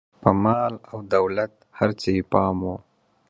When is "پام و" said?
2.31-2.73